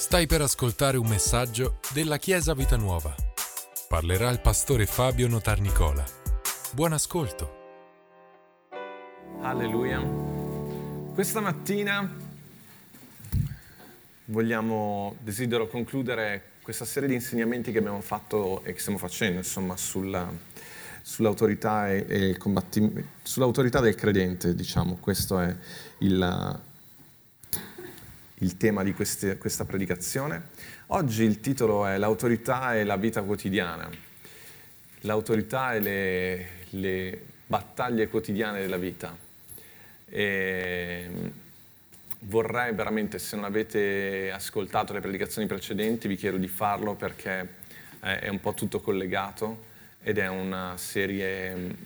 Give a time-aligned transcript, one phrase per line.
[0.00, 3.14] Stai per ascoltare un messaggio della Chiesa Vita Nuova.
[3.86, 6.02] Parlerà il pastore Fabio Notarnicola.
[6.72, 7.58] Buon ascolto.
[9.42, 10.00] Alleluia.
[11.12, 12.16] Questa mattina
[14.24, 19.76] vogliamo, desidero concludere questa serie di insegnamenti che abbiamo fatto e che stiamo facendo, insomma,
[19.76, 20.32] sulla,
[21.02, 22.38] sull'autorità, e, e
[23.22, 24.96] sull'autorità del credente, diciamo.
[24.98, 25.54] Questo è
[25.98, 26.58] il,
[28.40, 30.48] il tema di queste, questa predicazione.
[30.88, 33.88] Oggi il titolo è L'autorità e la vita quotidiana.
[35.00, 39.16] L'autorità e le, le battaglie quotidiane della vita.
[40.08, 41.10] E
[42.20, 47.58] vorrei veramente, se non avete ascoltato le predicazioni precedenti, vi chiedo di farlo perché
[48.00, 49.68] è un po' tutto collegato
[50.02, 51.76] ed è una serie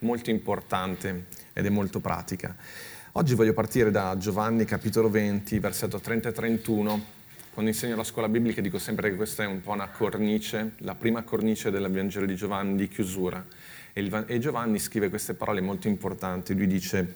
[0.00, 2.56] molto importante ed è molto pratica.
[3.14, 7.04] Oggi voglio partire da Giovanni capitolo 20, versetto 30 e 31.
[7.52, 10.94] Quando insegno la scuola biblica dico sempre che questa è un po' una cornice, la
[10.94, 13.44] prima cornice del Vangelo di Giovanni di chiusura.
[13.92, 16.54] E, e Giovanni scrive queste parole molto importanti.
[16.54, 17.14] Lui dice,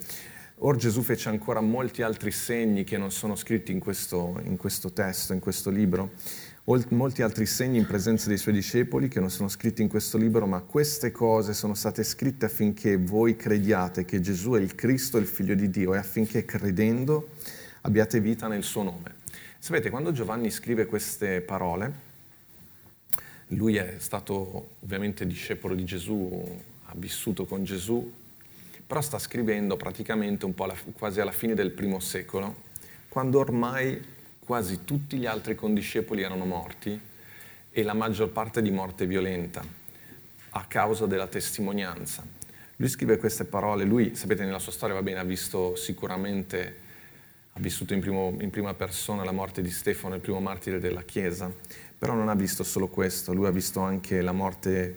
[0.58, 4.92] Or Gesù fece ancora molti altri segni che non sono scritti in questo, in questo
[4.92, 6.10] testo, in questo libro
[6.66, 10.46] molti altri segni in presenza dei suoi discepoli che non sono scritti in questo libro,
[10.46, 15.26] ma queste cose sono state scritte affinché voi crediate che Gesù è il Cristo, il
[15.26, 17.28] Figlio di Dio, e affinché credendo
[17.82, 19.16] abbiate vita nel suo nome.
[19.58, 21.92] Sapete, quando Giovanni scrive queste parole,
[23.48, 28.10] lui è stato ovviamente discepolo di Gesù, ha vissuto con Gesù,
[28.86, 32.62] però sta scrivendo praticamente un po' alla, quasi alla fine del primo secolo,
[33.08, 34.12] quando ormai
[34.44, 37.00] quasi tutti gli altri condiscepoli erano morti
[37.70, 39.64] e la maggior parte di morte violenta
[40.50, 42.24] a causa della testimonianza.
[42.76, 46.76] Lui scrive queste parole, lui, sapete, nella sua storia, va bene, ha visto sicuramente,
[47.52, 51.02] ha vissuto in, primo, in prima persona la morte di Stefano, il primo martire della
[51.02, 51.52] Chiesa,
[51.98, 54.96] però non ha visto solo questo, lui ha visto anche la morte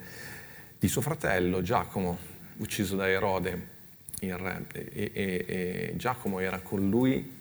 [0.77, 2.17] di suo fratello Giacomo,
[2.57, 3.75] ucciso da Erode,
[4.19, 7.36] il re, e, e, e Giacomo era con lui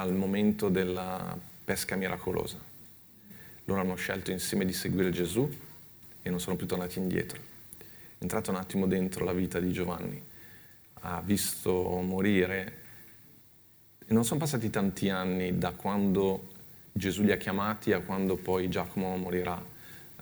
[0.00, 2.58] al momento della pesca miracolosa.
[3.64, 5.48] Loro hanno scelto insieme di seguire Gesù
[6.22, 7.38] e non sono più tornati indietro.
[7.78, 10.22] È entrato un attimo dentro la vita di Giovanni,
[11.00, 12.80] ha visto morire,
[14.06, 16.50] non sono passati tanti anni da quando
[16.92, 19.62] Gesù li ha chiamati a quando poi Giacomo morirà,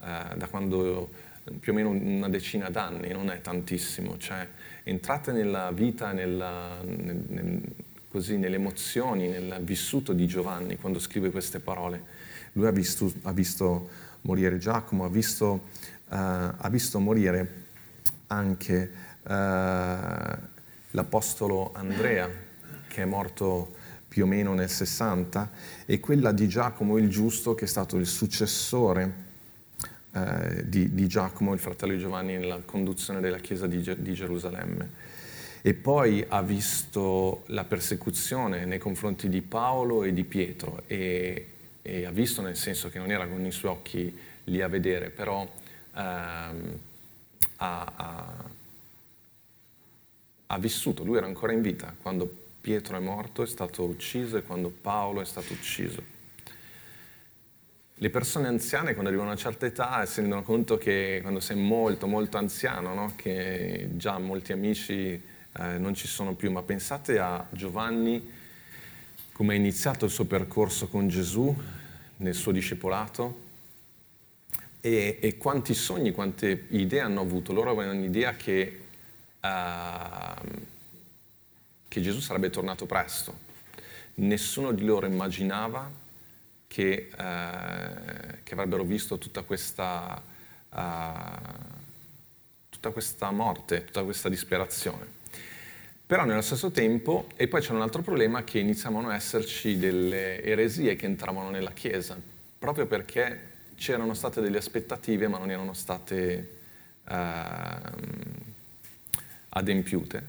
[0.03, 1.11] eh, da quando
[1.59, 4.47] più o meno una decina d'anni, non è tantissimo, cioè
[4.83, 7.63] entrate nella vita, nella, nel, nel,
[8.11, 12.03] così nelle emozioni, nel vissuto di Giovanni quando scrive queste parole.
[12.53, 13.89] Lui ha visto, ha visto
[14.23, 15.61] morire Giacomo, ha visto, uh,
[16.09, 17.69] ha visto morire
[18.27, 18.91] anche
[19.23, 19.29] uh,
[20.91, 22.29] l'Apostolo Andrea,
[22.89, 23.77] che è morto
[24.09, 25.51] più o meno nel 60,
[25.87, 29.13] e quella di Giacomo il Giusto, che è stato il successore
[30.11, 35.10] uh, di, di, Giacomo, il fratello Giovanni, nella conduzione della Chiesa di, di Gerusalemme
[35.63, 41.47] e poi ha visto la persecuzione nei confronti di Paolo e di Pietro e,
[41.83, 45.11] e ha visto nel senso che non era con i suoi occhi lì a vedere,
[45.11, 45.47] però
[45.95, 46.79] ehm,
[47.57, 48.45] ha, ha,
[50.47, 54.43] ha vissuto, lui era ancora in vita quando Pietro è morto, è stato ucciso e
[54.43, 56.19] quando Paolo è stato ucciso.
[58.03, 61.57] Le persone anziane quando arrivano a una certa età si rendono conto che quando sei
[61.57, 63.13] molto molto anziano, no?
[63.15, 65.23] che già molti amici
[65.59, 68.39] eh, non ci sono più, ma pensate a Giovanni
[69.33, 71.55] come ha iniziato il suo percorso con Gesù
[72.17, 73.49] nel suo discepolato
[74.81, 77.53] e, e quanti sogni, quante idee hanno avuto.
[77.53, 78.83] Loro avevano un'idea che,
[79.41, 80.49] uh,
[81.89, 83.49] che Gesù sarebbe tornato presto.
[84.17, 85.91] Nessuno di loro immaginava
[86.67, 87.17] che, uh,
[88.43, 90.23] che avrebbero visto tutta questa,
[90.69, 90.79] uh,
[92.69, 95.20] tutta questa morte, tutta questa disperazione.
[96.11, 100.43] Però nello stesso tempo, e poi c'è un altro problema, che iniziavano a esserci delle
[100.43, 102.21] eresie che entravano nella Chiesa,
[102.59, 103.39] proprio perché
[103.77, 106.57] c'erano state delle aspettative ma non erano state
[107.05, 107.13] uh,
[109.51, 110.23] adempiute.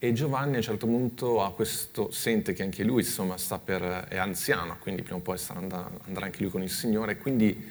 [0.00, 4.78] E Giovanni a un certo punto questo, sente che anche lui insomma, per, è anziano,
[4.80, 7.70] quindi prima o poi andrà, andrà anche lui con il Signore, quindi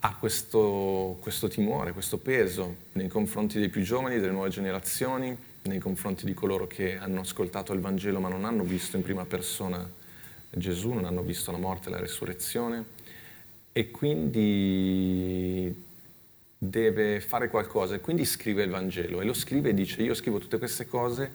[0.00, 5.78] ha questo, questo timore, questo peso nei confronti dei più giovani, delle nuove generazioni, nei
[5.78, 9.88] confronti di coloro che hanno ascoltato il Vangelo ma non hanno visto in prima persona
[10.50, 12.84] Gesù, non hanno visto la morte e la resurrezione
[13.72, 15.86] e quindi
[16.58, 20.38] deve fare qualcosa e quindi scrive il Vangelo e lo scrive e dice io scrivo
[20.38, 21.30] tutte queste cose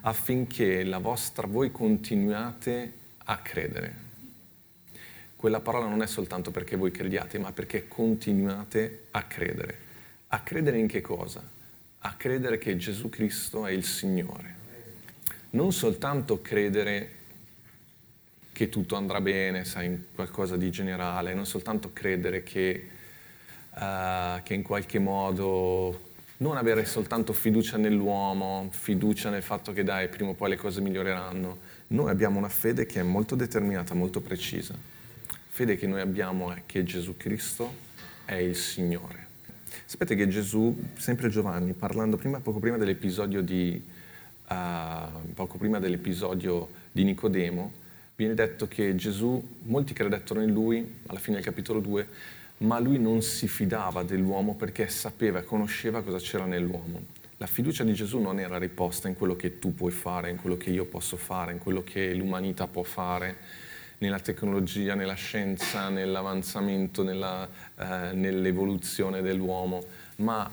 [0.00, 2.92] affinché la vostra, voi continuiate
[3.24, 4.04] a credere.
[5.36, 9.78] quella parola non è soltanto perché voi crediate, ma perché continuate a credere.
[10.28, 11.55] A credere in che cosa?
[12.00, 14.54] A credere che Gesù Cristo è il Signore.
[15.50, 17.12] Non soltanto credere
[18.52, 22.88] che tutto andrà bene, sai, in qualcosa di generale, non soltanto credere che,
[23.74, 26.06] uh, che in qualche modo
[26.38, 30.80] non avere soltanto fiducia nell'uomo, fiducia nel fatto che dai, prima o poi le cose
[30.80, 31.58] miglioreranno.
[31.88, 34.74] Noi abbiamo una fede che è molto determinata, molto precisa.
[35.48, 37.72] Fede che noi abbiamo è che Gesù Cristo
[38.24, 39.25] è il Signore.
[39.84, 43.82] Sapete che Gesù, sempre Giovanni, parlando prima, poco prima dell'episodio di,
[44.48, 47.72] uh, poco prima dell'episodio di Nicodemo,
[48.16, 52.08] viene detto che Gesù, molti credettero in lui, alla fine del capitolo 2,
[52.58, 57.24] ma lui non si fidava dell'uomo perché sapeva conosceva cosa c'era nell'uomo.
[57.36, 60.56] La fiducia di Gesù non era riposta in quello che tu puoi fare, in quello
[60.56, 63.36] che io posso fare, in quello che l'umanità può fare,
[63.98, 67.48] nella tecnologia, nella scienza, nell'avanzamento, nella,
[67.78, 69.84] eh, nell'evoluzione dell'uomo,
[70.16, 70.50] ma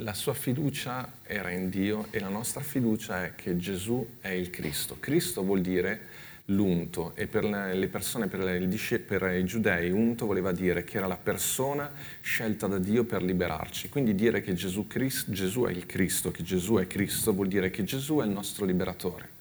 [0.00, 4.50] la sua fiducia era in Dio e la nostra fiducia è che Gesù è il
[4.50, 4.96] Cristo.
[5.00, 8.68] Cristo vuol dire l'unto e per le persone, per, le,
[9.06, 11.90] per i giudei, unto voleva dire che era la persona
[12.20, 13.88] scelta da Dio per liberarci.
[13.88, 17.70] Quindi dire che Gesù, Cristo, Gesù è il Cristo, che Gesù è Cristo, vuol dire
[17.70, 19.35] che Gesù è il nostro liberatore.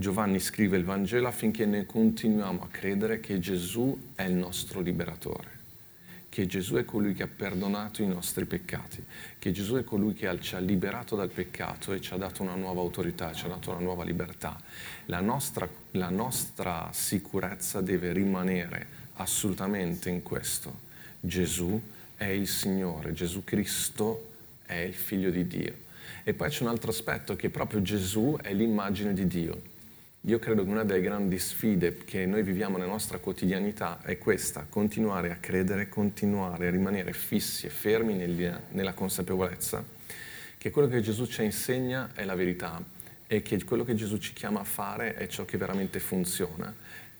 [0.00, 5.58] Giovanni scrive il Vangelo affinché noi continuiamo a credere che Gesù è il nostro liberatore
[6.30, 9.04] che Gesù è colui che ha perdonato i nostri peccati,
[9.36, 12.54] che Gesù è colui che ci ha liberato dal peccato e ci ha dato una
[12.54, 14.56] nuova autorità, ci ha dato una nuova libertà.
[15.06, 20.72] La nostra, la nostra sicurezza deve rimanere assolutamente in questo.
[21.18, 21.82] Gesù
[22.14, 25.74] è il Signore, Gesù Cristo è il Figlio di Dio.
[26.22, 29.69] E poi c'è un altro aspetto che proprio Gesù è l'immagine di Dio.
[30.24, 34.66] Io credo che una delle grandi sfide che noi viviamo nella nostra quotidianità è questa,
[34.68, 39.82] continuare a credere, continuare a rimanere fissi e fermi nella, consapevolezza
[40.58, 42.84] che quello che Gesù ci insegna è la verità
[43.26, 46.70] e che quello che Gesù ci chiama a fare è ciò che veramente funziona,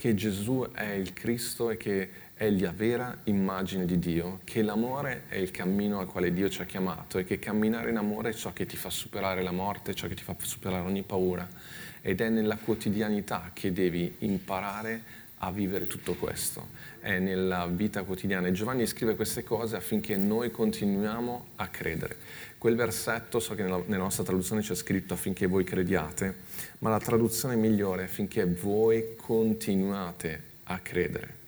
[0.00, 5.25] che Gesù è il Cristo e che è la vera immagine di Dio, che l'amore
[5.29, 8.32] è il cammino al quale Dio ci ha chiamato e che camminare in amore è
[8.32, 11.47] ciò che ti fa superare la morte, ciò che ti fa superare ogni paura.
[12.00, 15.02] Ed è nella quotidianità che devi imparare
[15.42, 16.69] a vivere tutto questo,
[17.00, 18.48] è nella vita quotidiana.
[18.48, 22.16] E Giovanni scrive queste cose affinché noi continuiamo a credere.
[22.58, 26.34] Quel versetto, so che nella, nella nostra traduzione c'è scritto affinché voi crediate,
[26.81, 31.38] ma la traduzione migliore è affinché voi continuate a credere.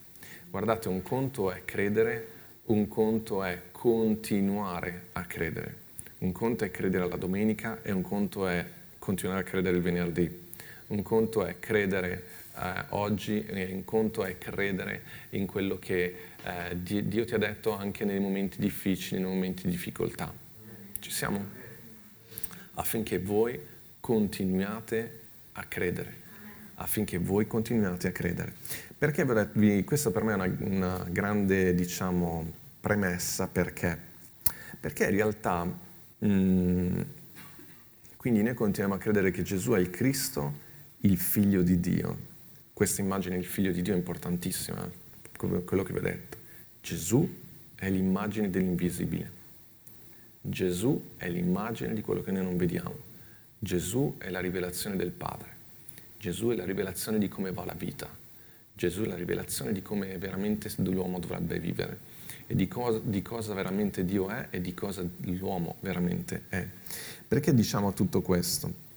[0.48, 2.28] Guardate, un conto è credere,
[2.66, 5.80] un conto è continuare a credere.
[6.18, 8.64] Un conto è credere alla domenica e un conto è
[8.98, 10.48] continuare a credere il venerdì.
[10.88, 12.31] Un conto è credere
[12.62, 18.04] eh, oggi, un conto è credere in quello che eh, Dio ti ha detto anche
[18.04, 20.32] nei momenti difficili, nei momenti di difficoltà.
[21.00, 21.44] Ci siamo?
[22.74, 23.58] Affinché voi
[23.98, 25.20] continuiate
[25.52, 26.20] a credere.
[26.74, 28.54] Affinché voi continuiate a credere.
[28.96, 29.24] Perché
[29.84, 33.98] questa per me è una, una grande, diciamo, premessa, perché?
[34.78, 37.00] Perché in realtà mh, mm,
[38.16, 40.60] quindi noi continuiamo a credere che Gesù è il Cristo,
[41.00, 42.30] il figlio di Dio.
[42.82, 44.90] Questa immagine del figlio di Dio è importantissima,
[45.36, 46.36] quello che vi ho detto.
[46.80, 47.32] Gesù
[47.76, 49.30] è l'immagine dell'invisibile.
[50.40, 52.92] Gesù è l'immagine di quello che noi non vediamo.
[53.56, 55.46] Gesù è la rivelazione del Padre.
[56.18, 58.08] Gesù è la rivelazione di come va la vita.
[58.74, 62.00] Gesù è la rivelazione di come veramente l'uomo dovrebbe vivere
[62.48, 66.66] e di cosa, di cosa veramente Dio è e di cosa l'uomo veramente è.
[67.28, 68.90] Perché diciamo tutto questo?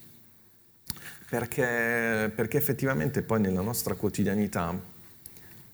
[1.27, 4.79] Perché, perché effettivamente poi nella nostra quotidianità,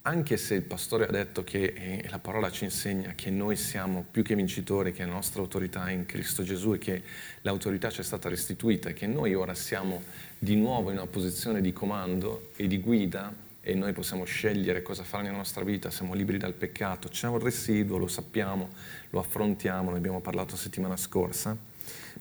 [0.02, 4.04] anche se il pastore ha detto che e la parola ci insegna che noi siamo
[4.10, 7.02] più che vincitori, che la nostra autorità è in Cristo Gesù e che
[7.42, 10.02] l'autorità ci è stata restituita e che noi ora siamo
[10.38, 15.04] di nuovo in una posizione di comando e di guida e noi possiamo scegliere cosa
[15.04, 18.70] fare nella nostra vita, siamo liberi dal peccato, c'è un residuo, lo sappiamo,
[19.10, 21.56] lo affrontiamo, ne abbiamo parlato settimana scorsa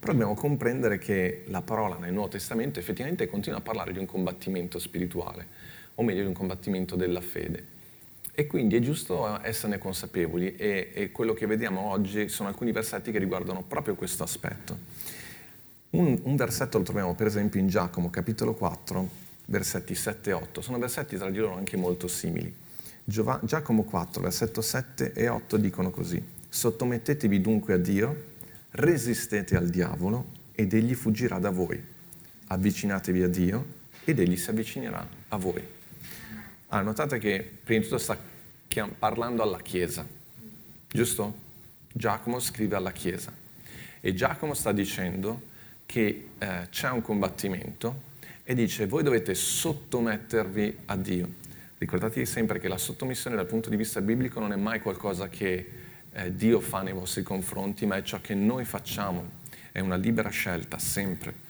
[0.01, 4.07] però dobbiamo comprendere che la parola nel Nuovo Testamento effettivamente continua a parlare di un
[4.07, 5.45] combattimento spirituale,
[5.93, 7.67] o meglio di un combattimento della fede.
[8.33, 13.11] E quindi è giusto esserne consapevoli e, e quello che vediamo oggi sono alcuni versetti
[13.11, 14.75] che riguardano proprio questo aspetto.
[15.91, 19.07] Un, un, versetto lo troviamo per esempio in Giacomo capitolo 4,
[19.45, 20.61] versetti 7 e 8.
[20.61, 22.51] Sono versetti tra di loro anche molto simili.
[23.03, 26.23] Giova, Giacomo 4, versetto 7 e 8 dicono così.
[26.49, 28.29] Sottomettetevi dunque a Dio
[28.71, 31.81] resistete al diavolo ed egli fuggirà da voi.
[32.47, 33.65] Avvicinatevi a Dio
[34.03, 35.63] ed egli si avvicinerà a voi.
[36.67, 38.17] Ah, notate che prima di tutto sta
[38.97, 40.07] parlando alla Chiesa,
[40.87, 41.49] giusto?
[41.91, 43.33] Giacomo scrive alla Chiesa
[43.99, 45.49] e Giacomo sta dicendo
[45.85, 48.09] che eh, c'è un combattimento
[48.43, 51.29] e dice voi dovete sottomettervi a Dio.
[51.77, 55.69] Ricordatevi sempre che la sottomissione dal punto di vista biblico non è mai qualcosa che
[56.13, 59.39] eh, Dio fa nei vostri confronti, ma è ciò che noi facciamo,
[59.71, 61.49] è una libera scelta sempre.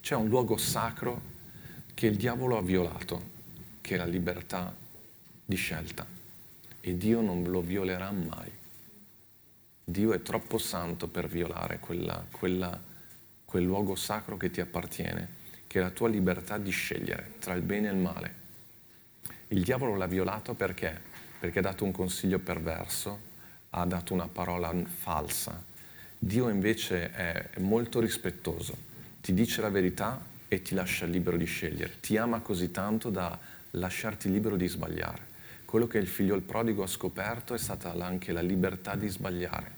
[0.00, 1.20] C'è un luogo sacro
[1.94, 3.36] che il diavolo ha violato,
[3.80, 4.74] che è la libertà
[5.44, 6.06] di scelta,
[6.80, 8.50] e Dio non lo violerà mai.
[9.84, 12.80] Dio è troppo santo per violare quella, quella,
[13.44, 17.62] quel luogo sacro che ti appartiene, che è la tua libertà di scegliere tra il
[17.62, 18.46] bene e il male
[19.48, 21.07] il diavolo l'ha violato perché?
[21.38, 23.26] Perché ha dato un consiglio perverso,
[23.70, 25.62] ha dato una parola falsa.
[26.18, 28.76] Dio invece è molto rispettoso,
[29.20, 32.00] ti dice la verità e ti lascia libero di scegliere.
[32.00, 33.38] Ti ama così tanto da
[33.72, 35.26] lasciarti libero di sbagliare.
[35.64, 39.76] Quello che il figlio il prodigo ha scoperto è stata anche la libertà di sbagliare.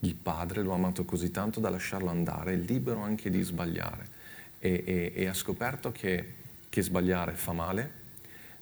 [0.00, 4.20] Il padre lo ha amato così tanto da lasciarlo andare, libero anche di sbagliare.
[4.60, 6.34] E, e, e ha scoperto che,
[6.68, 7.90] che sbagliare fa male,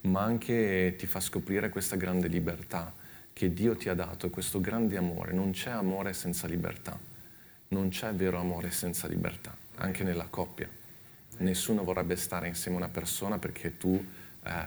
[0.03, 2.93] ma anche ti fa scoprire questa grande libertà
[3.33, 5.33] che Dio ti ha dato questo grande amore.
[5.33, 6.99] Non c'è amore senza libertà,
[7.69, 10.69] non c'è vero amore senza libertà, anche nella coppia.
[11.39, 14.05] Nessuno vorrebbe stare insieme a una persona perché tu
[14.45, 14.65] eh,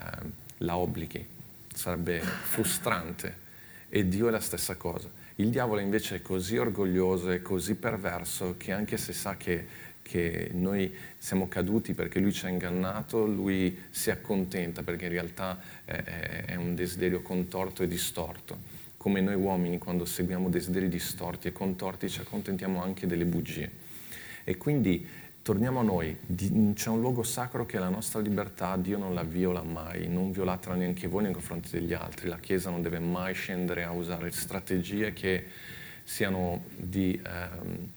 [0.58, 1.25] la obblighi,
[1.74, 3.42] sarebbe frustrante
[3.90, 5.10] e Dio è la stessa cosa.
[5.36, 9.68] Il diavolo invece è così orgoglioso e così perverso che anche se sa che
[10.04, 15.60] che noi siamo caduti perché lui ci ha ingannato, lui si accontenta perché in realtà
[15.86, 18.82] è, un desiderio contorto e distorto.
[18.98, 23.72] Come noi uomini quando seguiamo desideri distorti e contorti ci accontentiamo anche delle bugie.
[24.44, 25.06] E quindi
[25.42, 26.18] torniamo a noi,
[26.74, 30.32] c'è un luogo sacro che è la nostra libertà, Dio non la viola mai, non
[30.32, 34.32] violatela neanche voi nei confronti degli altri, la Chiesa non deve mai scendere a usare
[34.32, 35.48] strategie che
[36.04, 37.20] siano di...
[37.26, 37.90] Ehm,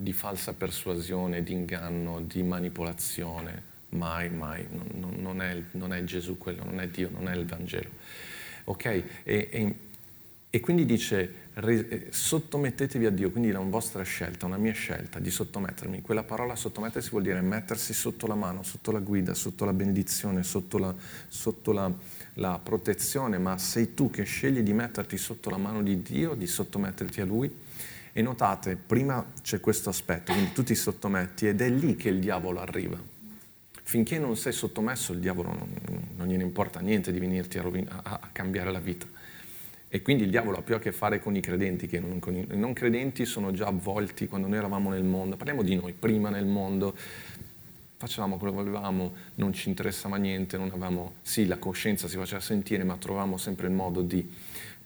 [0.00, 3.68] di falsa persuasione, di inganno, di manipolazione.
[3.90, 4.66] Mai, mai.
[4.70, 7.90] Non, non, è, non, è, Gesù quello, non è Dio, non è il Vangelo.
[8.64, 8.84] Ok?
[8.84, 9.74] E, e,
[10.48, 15.18] e quindi dice, eh, sottomettetevi a Dio, quindi è una vostra scelta, una mia scelta
[15.18, 16.00] di sottomettermi.
[16.00, 20.42] Quella parola sottomettersi vuol dire mettersi sotto la mano, sotto la guida, sotto la benedizione,
[20.44, 20.94] sotto la,
[21.28, 21.92] sotto la,
[22.34, 26.46] la protezione, ma sei tu che scegli di metterti sotto la mano di Dio, di
[26.46, 27.68] sottometterti a Lui
[28.12, 32.18] e notate, prima c'è questo aspetto, quindi tu ti sottometti ed è lì che il
[32.18, 32.98] diavolo arriva.
[33.82, 35.68] Finché non sei sottomesso, il diavolo non,
[36.16, 39.06] non gliene importa niente di venirti a, rovina, a, a, cambiare la vita.
[39.88, 42.36] E quindi il diavolo ha più a che fare con i credenti che non con
[42.36, 43.24] i, i non credenti.
[43.24, 45.36] Sono già avvolti quando noi eravamo nel mondo.
[45.36, 46.94] Parliamo di noi, prima nel mondo
[48.00, 52.40] facevamo quello che volevamo, non ci interessava niente, non avevamo, sì, la coscienza si faceva
[52.40, 54.26] sentire, ma trovavamo sempre il modo di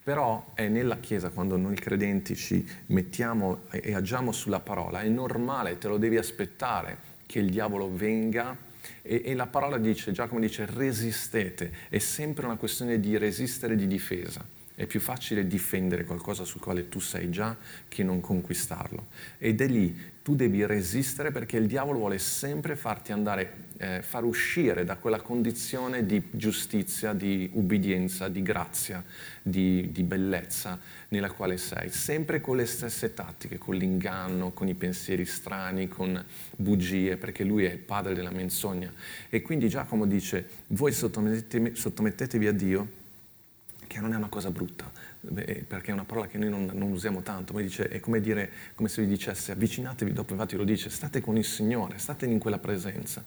[0.05, 5.79] però è nella Chiesa, quando noi credenti ci mettiamo e agiamo sulla parola, è normale,
[5.79, 8.55] te lo devi aspettare che il diavolo venga
[9.01, 13.87] e, e la parola dice, Giacomo dice, resistete, è sempre una questione di resistere di
[13.87, 14.45] difesa.
[14.77, 19.07] È più facile difendere qualcosa sul quale tu sei già che non conquistarlo.
[19.39, 24.25] Ed è lì, tu devi resistere perché il diavolo vuole sempre farti andare eh, far
[24.25, 29.05] uscire da quella condizione di giustizia, di ubbidienza, di grazia,
[29.43, 34.75] di, di bellezza nella quale sei, sempre con le stesse tattiche, con l'inganno, con i
[34.75, 36.25] pensieri strani, con
[36.57, 38.93] bugie, perché lui è il padre della menzogna.
[39.29, 43.03] E quindi Giacomo dice, voi sottomettetevi a Dio,
[43.95, 44.91] che non è una cosa brutta,
[45.69, 48.51] perché è una parola che noi non, non usiamo tanto, ma dice, è come, dire,
[48.75, 52.41] come se vi dicesse avvicinatevi, dopo infatti lo dice, state con il Signore, state in
[52.41, 53.23] quella presenza.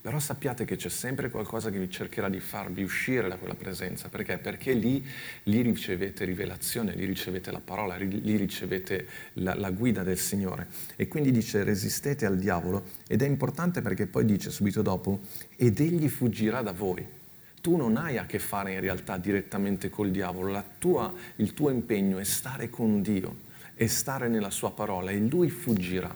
[0.00, 4.08] Però sappiate che c'è sempre qualcosa che vi cercherà di farvi uscire da quella presenza.
[4.08, 4.38] Perché?
[4.38, 5.06] Perché lì,
[5.44, 10.68] lì ricevete rivelazione, lì ricevete la parola, lì ricevete la, la guida del Signore.
[10.96, 15.20] E quindi dice resistete al diavolo ed è importante perché poi dice subito dopo
[15.56, 17.24] ed egli fuggirà da voi
[17.66, 22.18] tu non hai a che fare in realtà direttamente col diavolo, tua, il tuo impegno
[22.18, 23.38] è stare con Dio,
[23.74, 26.14] è stare nella sua parola e lui fuggirà.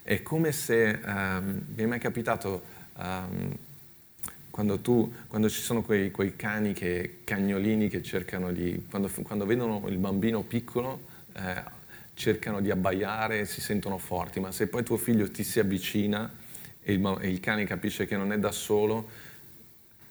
[0.00, 2.62] È come se, um, mi è mai capitato,
[2.96, 3.54] um,
[4.48, 9.44] quando, tu, quando, ci sono quei, quei, cani, che, cagnolini che cercano di, quando, quando
[9.44, 11.02] vedono il bambino piccolo,
[11.34, 11.62] eh,
[12.14, 16.46] cercano di abbaiare, si sentono forti, ma se poi tuo figlio ti si avvicina
[16.88, 19.10] e il, e il cane capisce che non è da solo,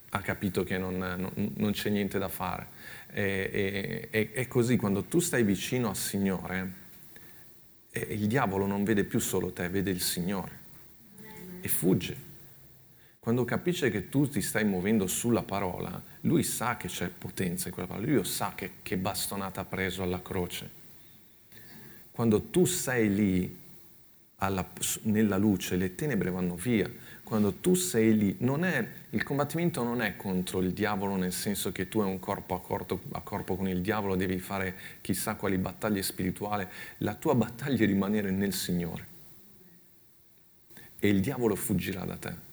[0.10, 2.68] ha capito che non, non, non c'è niente da fare.
[3.12, 6.86] E, e, è così, quando tu stai vicino al Signore,
[7.94, 10.66] il diavolo non vede più solo te, vede il Signore
[11.62, 12.26] e fugge.
[13.18, 17.74] quando capisce che tu ti stai muovendo sulla parola, lui sa che c'è potenza in
[17.74, 20.70] quella parola, lui sa che, che bastonata ha preso alla croce.
[22.12, 23.66] Quando tu sei lì
[24.38, 24.68] alla,
[25.04, 26.90] nella luce, le tenebre vanno via.
[27.24, 31.90] Quando tu sei lì, è, il combattimento non è contro il diavolo nel senso che
[31.90, 35.58] tu hai un corpo a corpo, a corpo con il diavolo, devi fare chissà quali
[35.58, 36.66] battaglie spirituali.
[37.00, 39.16] La tua battaglia è rimanere nel Signore.
[41.00, 42.46] E il diavolo fuggirà da te.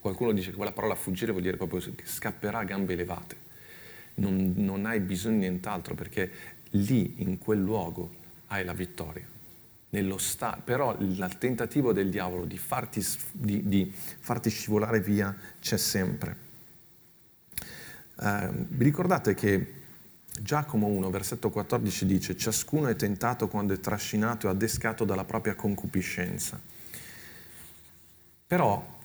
[0.00, 3.48] Qualcuno dice che quella parola fuggire vuol dire proprio che scapperà a gambe elevate.
[4.14, 6.30] Non, non hai bisogno di nient'altro perché
[6.70, 8.14] lì, in quel luogo,
[8.46, 9.38] hai la vittoria.
[10.18, 16.36] Sta- però il tentativo del diavolo di farti, di, di farti scivolare via c'è sempre.
[18.20, 19.74] Eh, vi ricordate che
[20.40, 25.54] Giacomo 1, versetto 14 dice, ciascuno è tentato quando è trascinato e adescato dalla propria
[25.54, 26.60] concupiscenza.
[28.46, 28.98] Però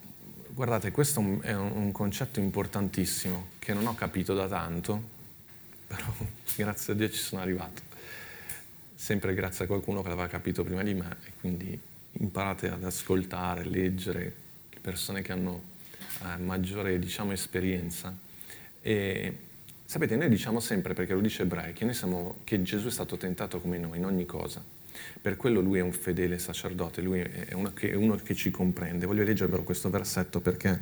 [0.55, 5.03] Guardate, questo è un concetto importantissimo che non ho capito da tanto,
[5.85, 6.05] però
[6.55, 7.81] grazie a Dio ci sono arrivato.
[8.95, 11.79] Sempre grazie a qualcuno che l'aveva capito prima di me e quindi
[12.13, 14.33] imparate ad ascoltare, leggere
[14.81, 15.61] persone che hanno
[16.23, 18.15] eh, maggiore diciamo, esperienza.
[18.81, 19.37] E
[19.85, 23.59] sapete, noi diciamo sempre, perché lo dice Ebrei, che, siamo, che Gesù è stato tentato
[23.59, 24.63] come noi in ogni cosa
[25.21, 28.51] per quello lui è un fedele sacerdote, lui è uno che, è uno che ci
[28.51, 29.05] comprende.
[29.05, 30.79] Voglio leggervelo questo versetto perché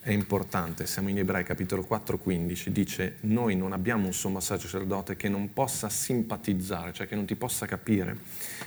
[0.00, 0.86] è importante.
[0.86, 2.72] Siamo in Ebrei capitolo 4, 15.
[2.72, 7.36] Dice, noi non abbiamo un sommo sacerdote che non possa simpatizzare, cioè che non ti
[7.36, 8.16] possa capire,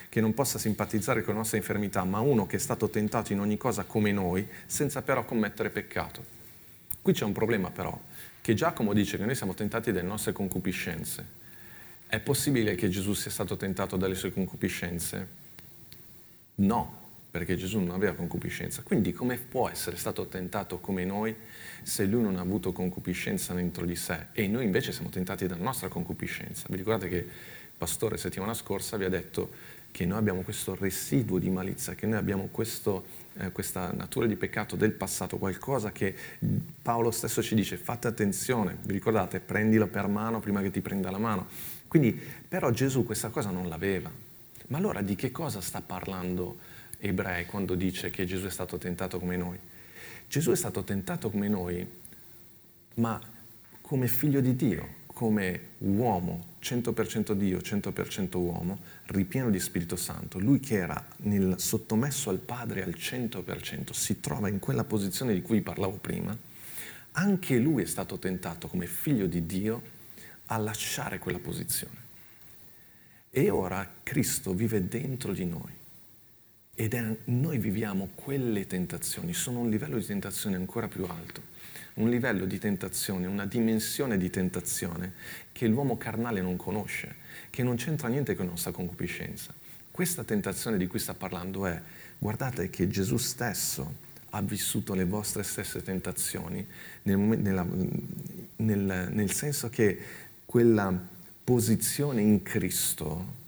[0.09, 3.39] che non possa simpatizzare con le nostre infermità, ma uno che è stato tentato in
[3.39, 6.23] ogni cosa come noi, senza però commettere peccato.
[7.01, 7.99] Qui c'è un problema però,
[8.39, 11.41] che Giacomo dice che noi siamo tentati dalle nostre concupiscenze
[12.13, 15.27] è possibile che Gesù sia stato tentato dalle sue concupiscenze?
[16.57, 17.02] No,
[17.33, 18.83] perché Gesù non aveva concupiscenza.
[18.83, 21.35] Quindi come può essere stato tentato come noi
[21.81, 25.63] se lui non ha avuto concupiscenza dentro di sé e noi invece siamo tentati dalla
[25.63, 26.67] nostra concupiscenza?
[26.69, 27.27] Vi ricordate che il
[27.75, 29.49] pastore settimana scorsa vi ha detto
[29.89, 33.03] che noi abbiamo questo residuo di malizia, che noi abbiamo questo,
[33.37, 36.15] eh, questa natura di peccato del passato, qualcosa che
[36.83, 41.09] Paolo stesso ci dice, fate attenzione, vi ricordate, prendilo per mano prima che ti prenda
[41.09, 41.47] la mano.
[41.87, 42.13] Quindi,
[42.47, 44.11] però Gesù questa cosa non l'aveva.
[44.67, 46.72] Ma allora di che cosa sta parlando
[47.05, 49.59] Ebrei quando dice che Gesù è stato tentato come noi?
[50.25, 51.85] Gesù è stato tentato come noi,
[52.95, 53.19] ma
[53.81, 60.39] come figlio di Dio, come uomo, 100% Dio, 100% uomo, ripieno di Spirito Santo.
[60.39, 65.41] Lui che era nel, sottomesso al Padre al 100%, si trova in quella posizione di
[65.41, 66.35] cui parlavo prima,
[67.11, 69.81] anche lui è stato tentato come figlio di Dio
[70.45, 71.97] a lasciare quella posizione.
[73.29, 75.81] E ora Cristo vive dentro di noi
[76.75, 81.41] ed è, noi viviamo quelle tentazioni, sono un livello di tentazione ancora più alto,
[81.95, 85.13] un livello di tentazione, una dimensione di tentazione
[85.51, 87.15] che l'uomo carnale non conosce,
[87.49, 89.53] che non c'entra niente con la nostra concupiscenza.
[89.91, 91.79] Questa tentazione di cui sta parlando è,
[92.17, 96.65] guardate che Gesù stesso ha vissuto le vostre stesse tentazioni,
[97.03, 97.67] nel, nella,
[98.55, 99.99] nel, nel senso che
[100.45, 100.91] quella
[101.43, 103.41] posizione in Cristo,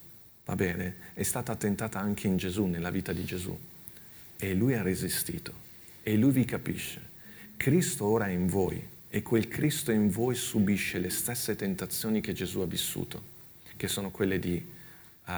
[0.46, 3.58] va bene, è stata tentata anche in Gesù, nella vita di Gesù.
[4.38, 5.54] E lui ha resistito.
[6.04, 7.02] E lui vi capisce.
[7.58, 12.34] Cristo ora è in voi e quel Cristo in voi subisce le stesse tentazioni che
[12.34, 13.24] Gesù ha vissuto,
[13.78, 14.64] che sono quelle, di,
[15.26, 15.32] uh,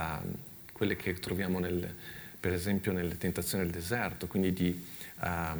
[0.73, 1.93] quelle che troviamo nel,
[2.39, 4.85] per esempio nelle tentazioni del deserto, quindi di,
[5.19, 5.57] uh,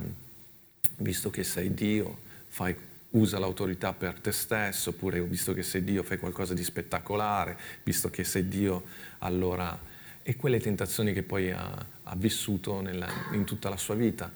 [0.98, 2.76] visto che sei Dio, fai
[3.12, 8.10] usa l'autorità per te stesso, oppure visto che sei Dio fai qualcosa di spettacolare, visto
[8.10, 8.84] che sei Dio
[9.20, 9.96] allora...
[10.28, 14.30] E quelle tentazioni che poi ha, ha vissuto nella, in tutta la sua vita.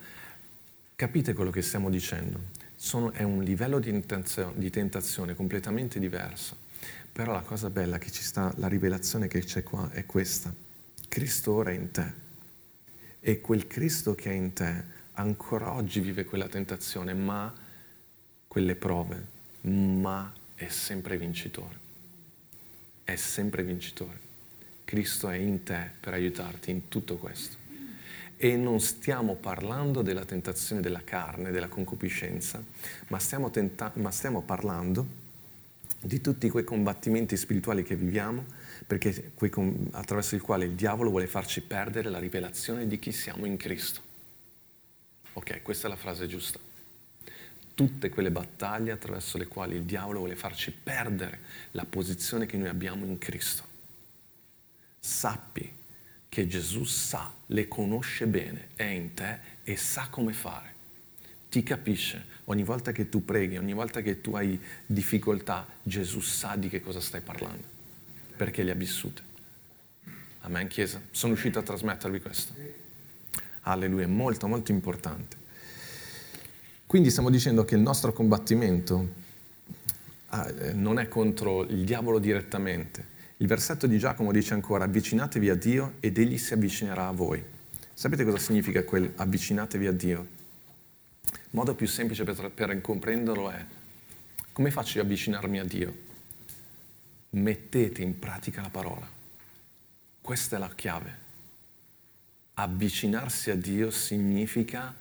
[0.95, 2.39] Capite quello che stiamo dicendo?
[2.77, 6.55] Sono, è un livello di tentazione, di tentazione completamente diverso.
[7.11, 10.53] Però la cosa bella che ci sta, la rivelazione che c'è qua è questa.
[11.09, 12.13] Cristo ora è in te.
[13.19, 17.53] E quel Cristo che è in te ancora oggi vive quella tentazione, ma
[18.51, 19.25] quelle prove,
[19.61, 21.79] ma è sempre vincitore.
[23.01, 24.19] È sempre vincitore.
[24.83, 27.55] Cristo è in te per aiutarti in tutto questo.
[28.35, 32.61] E non stiamo parlando della tentazione della carne, della concupiscenza,
[33.07, 35.07] ma stiamo, tenta- ma stiamo parlando
[36.01, 38.43] di tutti quei combattimenti spirituali che viviamo,
[38.85, 39.31] perché
[39.91, 44.01] attraverso il quale il diavolo vuole farci perdere la rivelazione di chi siamo in Cristo.
[45.35, 46.70] Ok, questa è la frase giusta
[47.73, 51.39] tutte quelle battaglie attraverso le quali il diavolo vuole farci perdere
[51.71, 53.63] la posizione che noi abbiamo in Cristo.
[54.99, 55.79] Sappi
[56.29, 60.69] che Gesù sa, le conosce bene, è in te e sa come fare.
[61.51, 62.39] ti capisce.
[62.45, 66.79] Ogni volta che tu preghi, ogni volta che tu hai difficoltà, Gesù sa di che
[66.79, 67.63] cosa stai parlando,
[68.37, 69.21] perché le ha vissute.
[70.41, 71.01] Amen, Chiesa.
[71.11, 72.53] Sono riuscito a trasmettervi questo.
[73.63, 75.37] Alleluia, molto, molto importante.
[76.91, 79.13] Quindi stiamo dicendo che il nostro combattimento
[80.27, 83.07] ah, eh, non è contro il diavolo direttamente.
[83.37, 87.41] Il versetto di Giacomo dice ancora, avvicinatevi a Dio ed egli si avvicinerà a voi.
[87.93, 90.27] Sapete cosa significa quel avvicinatevi a Dio?
[91.23, 93.65] Il modo più semplice per, per comprenderlo è,
[94.51, 95.95] come faccio ad avvicinarmi a Dio?
[97.29, 99.09] Mettete in pratica la parola.
[100.19, 101.17] Questa è la chiave.
[102.55, 104.99] Avvicinarsi a Dio significa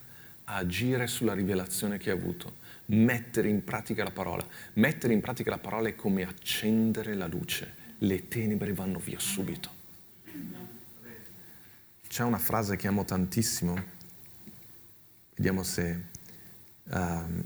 [0.55, 4.47] agire sulla rivelazione che hai avuto, mettere in pratica la parola.
[4.75, 7.75] Mettere in pratica la parola è come accendere la luce.
[7.99, 9.79] Le tenebre vanno via subito.
[12.09, 13.81] C'è una frase che amo tantissimo,
[15.37, 16.01] vediamo se,
[16.85, 17.43] um,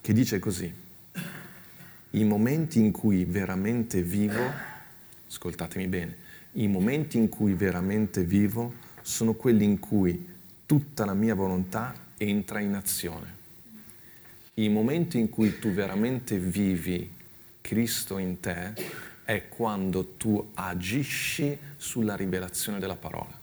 [0.00, 0.72] che dice così,
[2.10, 4.42] i momenti in cui veramente vivo,
[5.26, 6.16] ascoltatemi bene,
[6.52, 10.33] i momenti in cui veramente vivo sono quelli in cui
[10.66, 13.42] tutta la mia volontà entra in azione.
[14.54, 17.10] I momenti in cui tu veramente vivi
[17.60, 18.72] Cristo in te
[19.24, 23.42] è quando tu agisci sulla rivelazione della parola.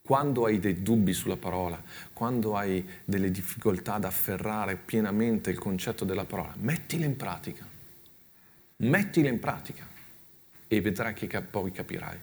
[0.00, 1.82] Quando hai dei dubbi sulla parola,
[2.14, 7.66] quando hai delle difficoltà ad afferrare pienamente il concetto della parola, mettile in pratica.
[8.76, 9.86] Mettile in pratica
[10.66, 12.18] e vedrai che poi capirai.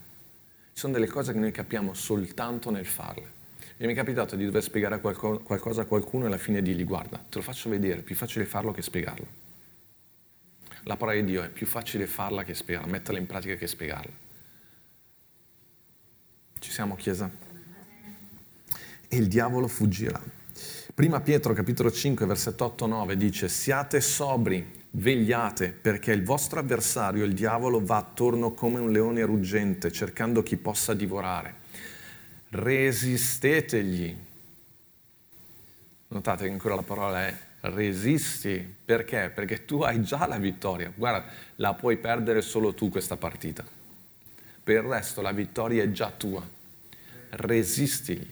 [0.76, 3.32] Ci sono delle cose che noi capiamo soltanto nel farle.
[3.78, 7.16] E mi è capitato di dover spiegare qualcosa a qualcuno e alla fine dirgli guarda,
[7.18, 9.26] te lo faccio vedere, è più facile farlo che spiegarlo.
[10.84, 14.12] La parola di Dio è più facile farla che spiegarla, metterla in pratica che spiegarla.
[16.60, 17.32] Ci siamo, Chiesa?
[19.08, 20.22] E il diavolo fuggirà.
[20.94, 27.34] Prima Pietro capitolo 5 versetto 8-9 dice siate sobri, vegliate perché il vostro avversario, il
[27.34, 31.64] diavolo, va attorno come un leone ruggente cercando chi possa divorare.
[32.50, 34.16] Resistetegli.
[36.08, 38.76] Notate che ancora la parola è resisti.
[38.86, 39.32] Perché?
[39.34, 40.92] Perché tu hai già la vittoria.
[40.96, 43.64] Guarda, la puoi perdere solo tu questa partita.
[44.64, 46.48] Per il resto la vittoria è già tua.
[47.30, 48.28] Resistigli,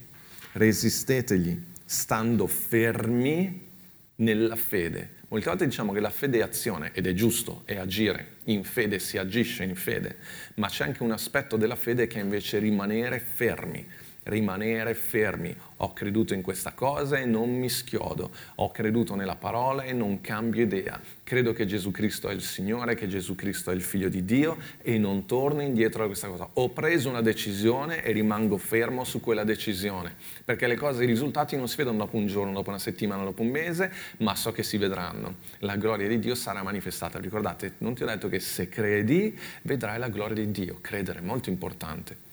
[0.52, 3.68] resistetegli, stando fermi
[4.16, 5.13] nella fede.
[5.28, 8.36] Molte volte diciamo che la fede è azione ed è giusto, è agire.
[8.44, 10.18] In fede si agisce in fede,
[10.56, 13.86] ma c'è anche un aspetto della fede che è invece rimanere fermi
[14.24, 15.54] rimanere fermi.
[15.78, 18.30] Ho creduto in questa cosa e non mi schiodo.
[18.56, 21.00] Ho creduto nella parola e non cambio idea.
[21.22, 24.56] Credo che Gesù Cristo è il Signore, che Gesù Cristo è il Figlio di Dio
[24.80, 26.48] e non torno indietro da questa cosa.
[26.54, 30.14] Ho preso una decisione e rimango fermo su quella decisione.
[30.44, 33.42] Perché le cose, i risultati non si vedono dopo un giorno, dopo una settimana, dopo
[33.42, 35.36] un mese, ma so che si vedranno.
[35.58, 37.18] La gloria di Dio sarà manifestata.
[37.18, 40.78] Ricordate, non ti ho detto che se credi vedrai la gloria di Dio.
[40.80, 42.32] Credere è molto importante.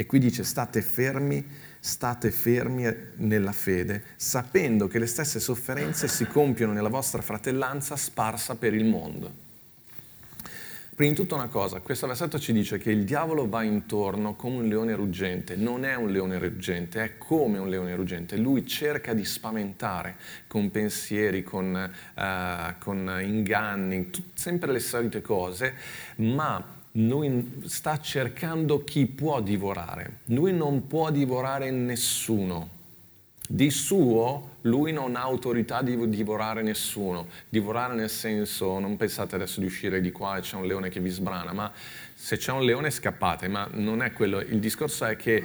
[0.00, 1.44] E qui dice state fermi,
[1.80, 8.54] state fermi nella fede, sapendo che le stesse sofferenze si compiono nella vostra fratellanza sparsa
[8.54, 9.46] per il mondo.
[10.94, 14.58] Prima di tutto una cosa, questo versetto ci dice che il diavolo va intorno come
[14.58, 19.14] un leone ruggente, non è un leone ruggente, è come un leone ruggente, lui cerca
[19.14, 20.14] di spaventare
[20.46, 25.74] con pensieri, con, uh, con inganni, t- sempre le solite cose,
[26.18, 30.20] ma lui sta cercando chi può divorare.
[30.26, 32.76] Lui non può divorare nessuno.
[33.50, 37.28] Di suo lui non ha autorità di divorare nessuno.
[37.48, 41.00] Divorare nel senso, non pensate adesso di uscire di qua e c'è un leone che
[41.00, 41.72] vi sbrana, ma
[42.14, 44.40] se c'è un leone scappate, ma non è quello.
[44.40, 45.42] Il discorso è che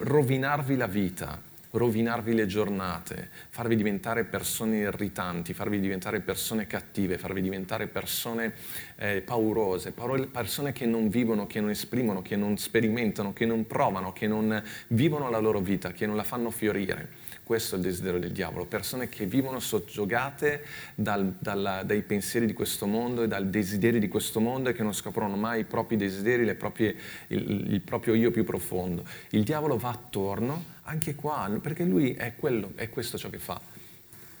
[0.00, 7.40] rovinarvi la vita, rovinarvi le giornate, farvi diventare persone irritanti, farvi diventare persone cattive, farvi
[7.40, 8.54] diventare persone
[8.96, 9.92] eh, paurose,
[10.32, 14.62] persone che non vivono, che non esprimono, che non sperimentano, che non provano, che non
[14.88, 17.19] vivono la loro vita, che non la fanno fiorire.
[17.50, 22.52] Questo è il desiderio del diavolo, persone che vivono soggiogate dal, dalla, dai pensieri di
[22.52, 25.96] questo mondo e dal desiderio di questo mondo e che non scoprono mai i propri
[25.96, 26.94] desideri, proprie,
[27.26, 29.04] il, il proprio io più profondo.
[29.30, 33.60] Il diavolo va attorno anche qua, perché lui è, quello, è questo ciò che fa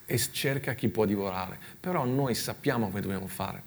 [0.06, 1.58] e cerca chi può divorare.
[1.80, 3.60] Però noi sappiamo come dobbiamo fare.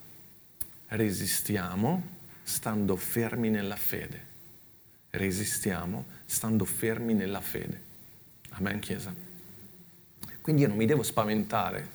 [0.87, 2.01] Resistiamo
[2.43, 4.25] stando fermi nella fede.
[5.09, 7.81] Resistiamo stando fermi nella fede.
[8.51, 9.31] Amen, Chiesa.
[10.43, 11.87] Quindi io non mi devo spaventare.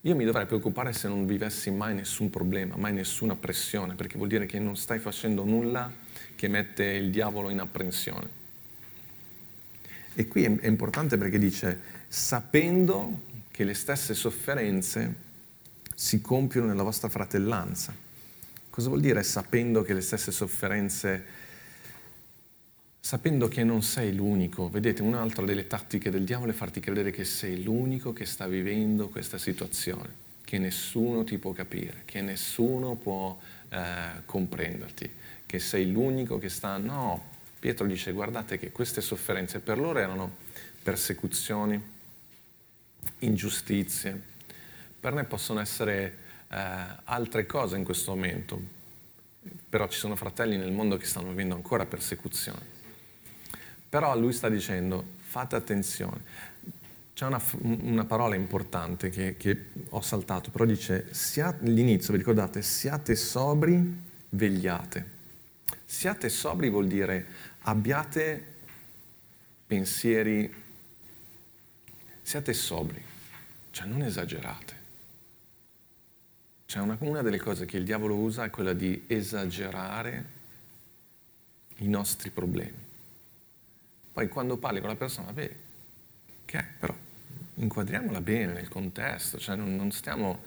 [0.00, 4.30] Io mi dovrei preoccupare se non vivessi mai nessun problema, mai nessuna pressione, perché vuol
[4.30, 5.92] dire che non stai facendo nulla
[6.34, 8.26] che mette il diavolo in apprensione.
[10.14, 15.14] E qui è, importante perché dice, sapendo che le stesse sofferenze
[15.94, 17.94] si compiono nella vostra fratellanza.
[18.70, 21.22] Cosa vuol dire sapendo che le stesse sofferenze,
[23.04, 24.70] sapendo che non sei l'unico?
[24.70, 29.08] Vedete, un'altra delle tattiche del diavolo è farti credere che sei l'unico che sta vivendo
[29.08, 30.08] questa situazione,
[30.42, 33.38] che nessuno ti può capire, che nessuno può
[33.68, 35.12] eh, comprenderti,
[35.44, 36.78] che sei l'unico che sta...
[36.78, 40.36] No, Pietro dice guardate che queste sofferenze per loro erano
[40.82, 41.78] persecuzioni,
[43.18, 44.18] ingiustizie,
[44.98, 46.16] per me possono essere
[46.48, 46.56] eh,
[47.04, 48.58] altre cose in questo momento,
[49.68, 52.73] però ci sono fratelli nel mondo che stanno vivendo ancora persecuzioni.
[53.94, 56.20] Però lui sta dicendo fate attenzione.
[57.14, 61.12] C'è una, una parola importante che, che, ho saltato, però dice,
[61.60, 65.10] all'inizio, vi ricordate, siate sobri, vegliate.
[65.84, 67.24] Siate sobri vuol dire
[67.60, 68.44] abbiate
[69.64, 70.52] pensieri,
[72.20, 73.00] siate sobri,
[73.70, 74.74] cioè non esagerate.
[76.66, 80.24] Cioè una, una delle cose che il diavolo usa è quella di esagerare
[81.76, 82.83] i nostri problemi.
[84.14, 85.56] Poi quando parli con la persona, beh,
[86.46, 86.94] che è però?
[87.56, 90.40] Inquadriamola bene nel contesto, cioè non, non stiamo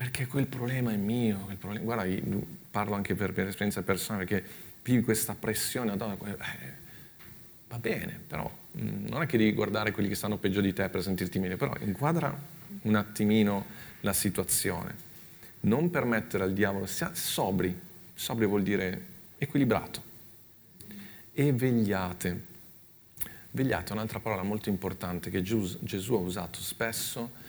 [0.00, 4.48] perché quel problema è mio, problema, guarda, io parlo anche per, per esperienza personale, perché
[4.82, 5.96] vivi questa pressione, eh,
[7.68, 10.88] va bene, però mm, non è che devi guardare quelli che stanno peggio di te
[10.88, 12.34] per sentirti meglio, però inquadra
[12.82, 13.66] un attimino
[14.00, 15.08] la situazione.
[15.60, 17.78] Non permettere al diavolo, sia sobri,
[18.14, 19.04] sobri vuol dire
[19.36, 20.02] equilibrato,
[21.34, 22.48] e vegliate.
[23.52, 27.48] Vegliate è un'altra parola molto importante che Gesù ha usato spesso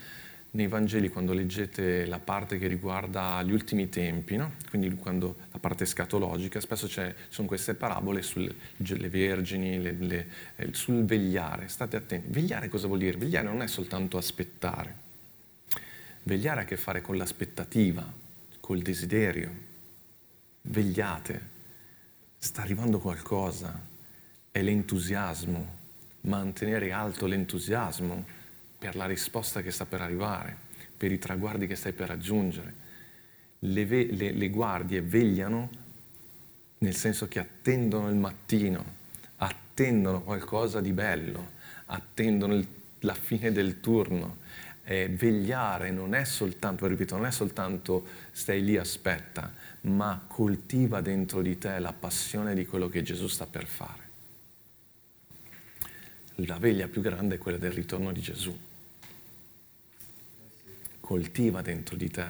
[0.53, 4.55] nei Vangeli quando leggete la parte che riguarda gli ultimi tempi, no?
[4.69, 10.73] quindi quando, la parte scatologica, spesso ci sono queste parabole sulle vergini, le, le, eh,
[10.73, 11.69] sul vegliare.
[11.69, 12.27] State attenti.
[12.29, 13.17] Vegliare cosa vuol dire?
[13.17, 15.09] Vegliare non è soltanto aspettare.
[16.23, 18.05] Vegliare ha a che fare con l'aspettativa,
[18.59, 19.69] col desiderio.
[20.63, 21.49] Vegliate,
[22.37, 23.79] sta arrivando qualcosa,
[24.51, 25.79] è l'entusiasmo,
[26.21, 28.25] mantenere alto l'entusiasmo
[28.77, 30.55] per la risposta che sta per arrivare,
[30.95, 32.73] per i traguardi che stai per raggiungere.
[33.59, 35.69] Le, ve- le, le guardie vegliano
[36.79, 38.83] nel senso che attendono il mattino,
[39.37, 41.51] attendono qualcosa di bello,
[41.87, 42.67] attendono il,
[42.99, 44.37] la fine del turno.
[44.83, 51.43] Eh, vegliare non è soltanto, ripeto, non è soltanto stai lì, aspetta, ma coltiva dentro
[51.43, 54.00] di te la passione di quello che Gesù sta per fare.
[56.45, 58.57] La veglia più grande è quella del ritorno di Gesù
[61.11, 62.25] coltiva dentro di te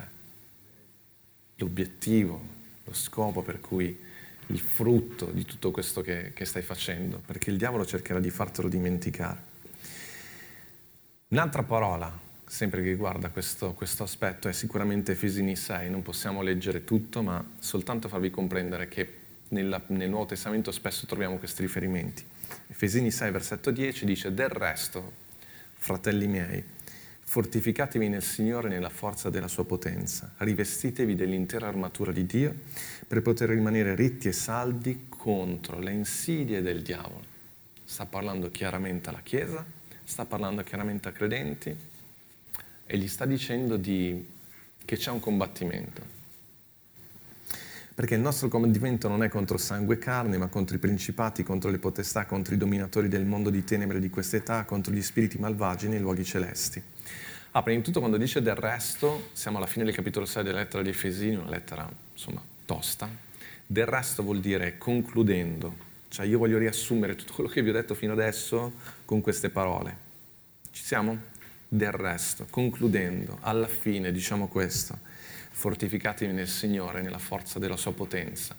[1.58, 2.41] l'obiettivo,
[2.84, 3.95] lo scopo per cui
[4.47, 8.67] il frutto di tutto questo che, che stai facendo, perché il diavolo cercherà di fartelo
[8.67, 9.50] dimenticare.
[11.28, 12.12] Un'altra parola,
[12.43, 15.91] sempre che riguarda questo, questo aspetto, è sicuramente Efesini 6.
[15.91, 19.19] Non possiamo leggere tutto, ma soltanto farvi comprendere che
[19.50, 22.26] nella, nel Nuovo Testamento spesso troviamo questi riferimenti.
[22.68, 25.14] Efesini 6, versetto 10 dice, del resto,
[25.74, 26.64] fratelli miei,
[27.32, 32.54] Fortificatevi nel Signore nella forza della sua potenza, rivestitevi dell'intera armatura di Dio
[33.08, 37.24] per poter rimanere ritti e saldi contro le insidie del diavolo.
[37.86, 39.66] Sta parlando chiaramente alla Chiesa,
[40.04, 41.74] sta parlando chiaramente a credenti
[42.86, 44.28] e gli sta dicendo di,
[44.84, 46.20] che c'è un combattimento.
[48.02, 51.70] Perché il nostro combattimento non è contro sangue e carne, ma contro i principati, contro
[51.70, 55.88] le potestà, contro i dominatori del mondo di tenebre di quest'età, contro gli spiriti malvagi
[55.88, 56.82] nei luoghi celesti.
[57.52, 60.58] Ah, prima di tutto quando dice del resto, siamo alla fine del capitolo 6 della
[60.58, 63.08] lettera di Efesini, una lettera insomma tosta.
[63.68, 65.76] Del resto vuol dire concludendo,
[66.08, 68.74] cioè io voglio riassumere tutto quello che vi ho detto fino adesso
[69.06, 69.96] con queste parole.
[70.72, 71.20] Ci siamo?
[71.68, 74.98] Del resto, concludendo, alla fine diciamo questo,
[75.52, 78.56] fortificatevi nel Signore, nella forza della sua potenza.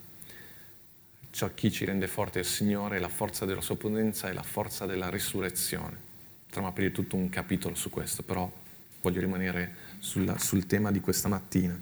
[1.31, 4.43] Ciò chi ci rende forte è il Signore, la forza della sua potenza e la
[4.43, 5.97] forza della risurrezione.
[6.47, 8.51] Potremmo aprire tutto un capitolo su questo, però
[9.01, 11.79] voglio rimanere sulla, sul tema di questa mattina.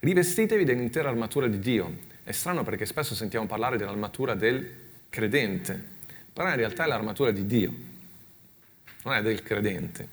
[0.00, 2.08] Rivestitevi dell'intera armatura di Dio.
[2.24, 4.68] È strano perché spesso sentiamo parlare dell'armatura del
[5.08, 5.82] credente,
[6.32, 7.72] però in realtà è l'armatura di Dio,
[9.04, 10.06] non è del credente.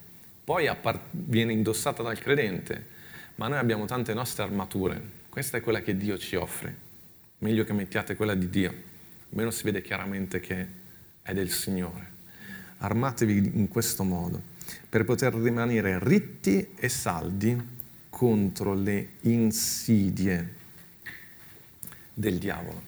[0.43, 0.69] Poi
[1.11, 2.95] viene indossata dal credente,
[3.37, 5.01] ma noi abbiamo tante nostre armature.
[5.29, 6.85] Questa è quella che Dio ci offre.
[7.39, 8.73] Meglio che mettiate quella di Dio,
[9.29, 10.67] almeno si vede chiaramente che
[11.21, 12.15] è del Signore.
[12.79, 14.41] Armatevi in questo modo
[14.89, 17.75] per poter rimanere ritti e saldi
[18.09, 20.55] contro le insidie
[22.13, 22.81] del diavolo.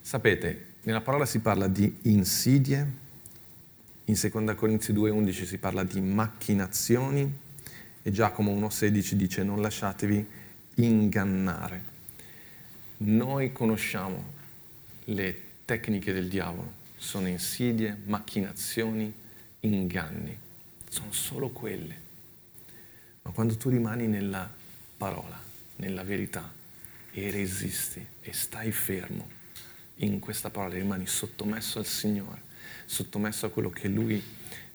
[0.00, 3.04] Sapete, nella parola si parla di insidie,
[4.04, 7.44] In 2 Corinzi 2,11 si parla di macchinazioni
[8.06, 10.24] e Giacomo 1,16 dice non lasciatevi
[10.76, 11.82] ingannare.
[12.98, 14.22] Noi conosciamo
[15.06, 19.12] le tecniche del diavolo, sono insidie, macchinazioni,
[19.58, 20.38] inganni,
[20.88, 22.00] sono solo quelle.
[23.22, 24.48] Ma quando tu rimani nella
[24.96, 25.36] parola,
[25.78, 26.48] nella verità,
[27.10, 29.28] e resisti e stai fermo
[29.96, 32.42] in questa parola, rimani sottomesso al Signore,
[32.84, 34.22] sottomesso a quello che Lui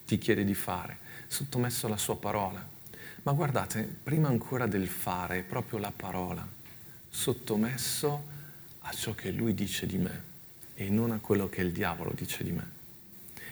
[0.06, 2.80] ti chiede di fare, sottomesso alla Sua parola.
[3.24, 6.48] Ma guardate, prima ancora del fare proprio la parola,
[7.08, 8.28] sottomesso
[8.80, 10.24] a ciò che Lui dice di me
[10.74, 12.66] e non a quello che il diavolo dice di me,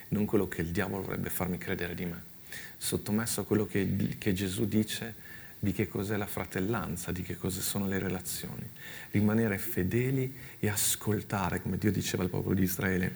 [0.10, 2.21] non quello che il diavolo vorrebbe farmi credere di me,
[2.77, 5.27] sottomesso a quello che, che Gesù dice
[5.60, 8.67] di che cos'è la fratellanza, di che cosa sono le relazioni.
[9.12, 13.15] Rimanere fedeli e ascoltare, come Dio diceva al popolo di Israele.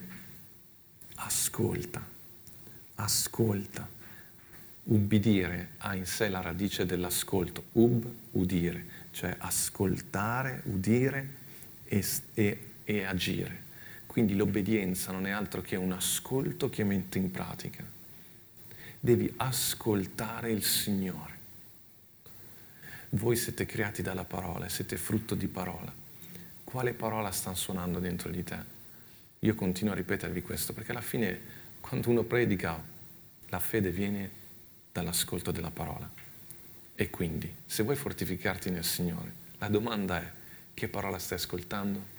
[1.16, 2.06] Ascolta,
[2.96, 4.02] ascolta.
[4.84, 11.28] Ubbidire ha in sé la radice dell'ascolto, ub, udire, cioè ascoltare, udire
[11.84, 13.62] e, e, e agire.
[14.06, 17.82] Quindi l'obbedienza non è altro che un ascolto che mette in pratica.
[19.00, 21.34] Devi ascoltare il Signore
[23.14, 25.92] voi siete creati dalla parola, siete frutto di parola.
[26.64, 28.58] Quale parola sta suonando dentro di te?
[29.40, 31.40] Io continuo a ripetervi questo perché alla fine
[31.80, 32.82] quando uno predica
[33.48, 34.42] la fede viene
[34.94, 36.08] dall'ascolto della parola.
[36.94, 40.30] E quindi se vuoi fortificarti nel Signore, la domanda è
[40.72, 42.12] che parola stai ascoltando?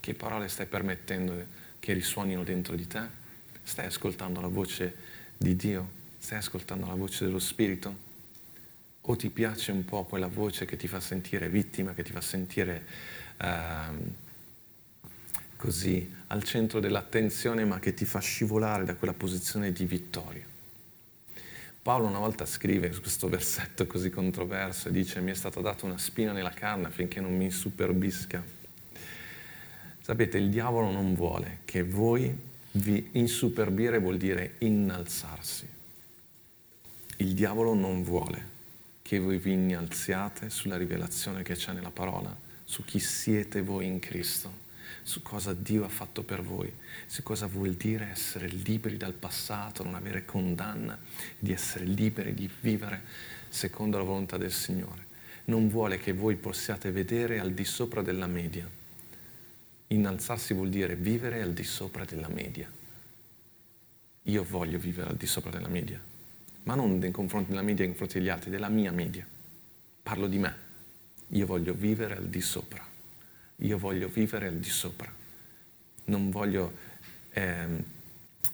[0.00, 1.44] Che parole stai permettendo
[1.78, 3.02] che risuonino dentro di te?
[3.62, 4.96] Stai ascoltando la voce
[5.36, 5.90] di Dio?
[6.16, 8.06] Stai ascoltando la voce dello Spirito?
[9.08, 12.20] o ti piace un po' quella voce che ti fa sentire vittima, che ti fa
[12.20, 12.84] sentire
[13.36, 14.24] eh,
[15.54, 20.55] così al centro dell'attenzione, ma che ti fa scivolare da quella posizione di vittoria.
[21.86, 25.98] Paolo una volta scrive questo versetto così controverso e dice mi è stata data una
[25.98, 28.42] spina nella carne affinché non mi insuperbisca.
[30.00, 32.36] Sapete, il diavolo non vuole che voi
[32.72, 35.68] vi insuperbire vuol dire innalzarsi.
[37.18, 38.44] Il diavolo non vuole
[39.02, 44.00] che voi vi innalziate sulla rivelazione che c'è nella parola, su chi siete voi in
[44.00, 44.50] Cristo,
[45.06, 46.72] su cosa Dio ha fatto per voi,
[47.06, 50.98] su cosa vuol dire essere liberi dal passato, non avere condanna,
[51.38, 53.02] di essere liberi di vivere
[53.48, 55.04] secondo la volontà del Signore.
[55.44, 58.68] Non vuole che voi possiate vedere al di sopra della media.
[59.86, 62.68] Innalzarsi vuol dire vivere al di sopra della media.
[64.24, 66.02] Io voglio vivere al di sopra della media
[66.66, 69.24] ma non nei confronti della media, nei confronti degli altri, della mia media.
[70.02, 70.54] Parlo di me.
[71.28, 72.95] Io voglio vivere al di sopra.
[73.56, 75.12] Io voglio vivere al di sopra.
[76.04, 76.72] Non voglio,
[77.30, 77.66] eh,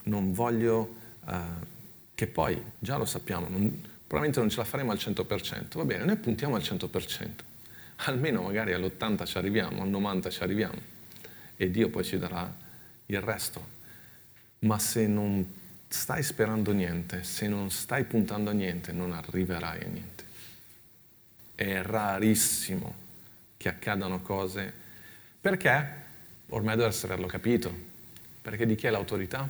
[0.05, 0.95] non voglio
[1.29, 1.71] eh,
[2.15, 3.69] che poi, già lo sappiamo, non,
[4.07, 5.77] probabilmente non ce la faremo al 100%.
[5.77, 7.29] Va bene, noi puntiamo al 100%.
[8.05, 10.81] Almeno magari all'80 ci arriviamo, al 90 ci arriviamo.
[11.57, 12.53] E Dio poi ci darà
[13.07, 13.81] il resto.
[14.61, 19.88] Ma se non stai sperando niente, se non stai puntando a niente, non arriverai a
[19.88, 20.25] niente.
[21.55, 22.95] È rarissimo
[23.57, 24.81] che accadano cose.
[25.43, 26.01] Perché?
[26.49, 27.71] Ormai dovreste averlo capito.
[28.41, 29.47] Perché di chi è l'autorità?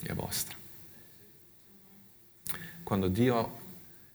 [0.00, 0.56] È vostra.
[2.82, 3.64] Quando Dio...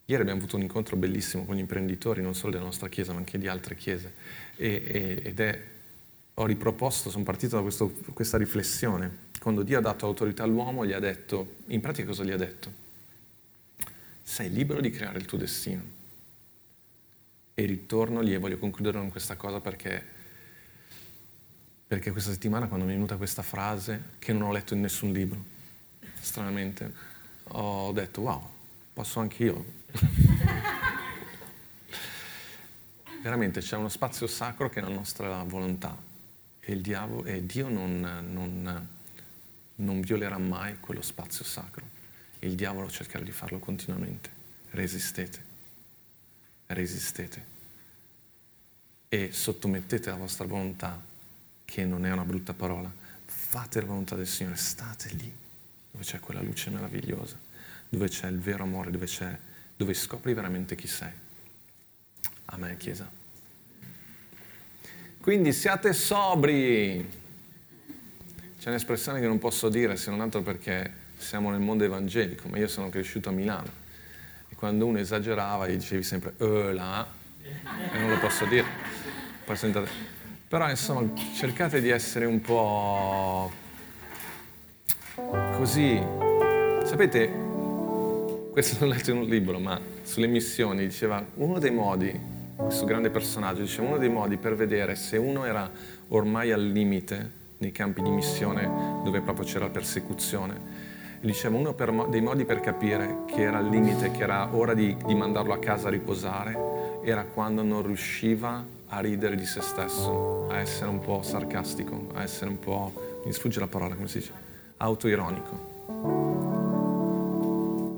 [0.05, 3.19] Ieri abbiamo avuto un incontro bellissimo con gli imprenditori, non solo della nostra chiesa, ma
[3.19, 4.13] anche di altre chiese.
[4.55, 5.61] E, e, ed è...
[6.33, 10.93] Ho riproposto, sono partito da questo, questa riflessione quando Dio ha dato autorità all'uomo, gli
[10.93, 12.71] ha detto, in pratica cosa gli ha detto?
[14.21, 15.81] Sei libero di creare il tuo destino.
[17.55, 20.05] E ritorno lì e voglio concludere con questa cosa perché,
[21.91, 25.11] perché questa settimana quando mi è venuta questa frase, che non ho letto in nessun
[25.11, 25.43] libro,
[26.21, 26.93] stranamente,
[27.49, 28.49] ho detto wow,
[28.93, 29.65] posso anche io.
[33.21, 35.93] Veramente c'è uno spazio sacro che è la nostra volontà
[36.61, 38.87] e, il diavolo, e Dio non, non
[39.75, 41.83] non violerà mai quello spazio sacro.
[42.39, 44.29] Il diavolo cercherà di farlo continuamente.
[44.69, 45.43] Resistete,
[46.67, 47.45] resistete
[49.09, 51.09] e sottomettete la vostra volontà,
[51.71, 52.91] che non è una brutta parola.
[53.23, 55.33] Fate la volontà del Signore, state lì
[55.89, 57.39] dove c'è quella luce meravigliosa,
[57.87, 59.07] dove c'è il vero amore, dove,
[59.77, 61.11] dove scopri veramente chi sei.
[62.45, 63.09] Amen, Chiesa.
[65.21, 67.19] Quindi siate sobri.
[68.59, 72.57] C'è un'espressione che non posso dire se non altro perché siamo nel mondo evangelico, ma
[72.57, 73.71] io sono cresciuto a Milano
[74.49, 77.07] e quando uno esagerava gli dicevi sempre eh là
[77.93, 78.65] e non lo posso dire.
[80.51, 83.49] Però insomma cercate di essere un po'
[85.55, 85.97] così,
[86.83, 87.31] sapete,
[88.51, 92.19] questo l'ho letto in un libro, ma sulle missioni diceva uno dei modi,
[92.57, 95.71] questo grande personaggio, diceva uno dei modi per vedere se uno era
[96.09, 98.69] ormai al limite nei campi di missione
[99.05, 100.59] dove proprio c'era persecuzione.
[101.21, 101.73] E diceva uno
[102.09, 105.59] dei modi per capire che era al limite, che era ora di, di mandarlo a
[105.59, 110.99] casa a riposare, era quando non riusciva a ridere di se stesso, a essere un
[110.99, 114.33] po' sarcastico, a essere un po', mi sfugge la parola, come si dice,
[114.77, 115.69] autoironico.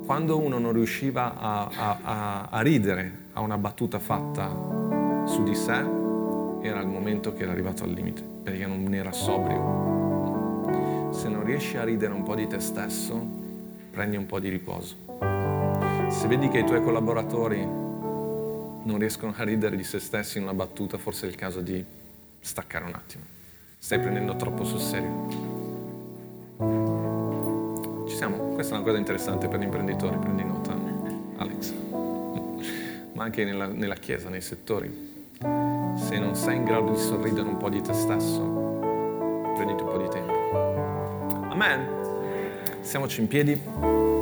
[0.06, 4.56] Quando uno non riusciva a, a, a, a ridere a una battuta fatta
[5.26, 5.84] su di sé,
[6.62, 11.10] era il momento che era arrivato al limite perché non era sobrio.
[11.12, 13.20] Se non riesci a ridere un po' di te stesso,
[13.90, 14.96] prendi un po' di riposo.
[16.10, 17.83] Se vedi che i tuoi collaboratori
[18.84, 21.84] non riescono a ridere di se stessi in una battuta, forse è il caso di
[22.40, 23.24] staccare un attimo.
[23.78, 25.28] Stai prendendo troppo sul serio.
[28.08, 28.54] Ci siamo?
[28.54, 30.74] Questa è una cosa interessante per gli imprenditori, prendi nota,
[31.38, 31.74] Alex.
[33.14, 35.12] Ma anche nella, nella Chiesa, nei settori
[35.96, 38.42] se non sei in grado di sorridere un po' di te stesso,
[39.56, 41.50] prenditi un po' di tempo.
[41.50, 42.82] Amen.
[42.82, 44.13] Siamoci in piedi.